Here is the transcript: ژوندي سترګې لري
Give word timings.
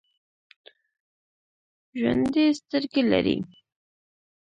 ژوندي 1.99 2.45
سترګې 2.59 3.01
لري 3.11 3.37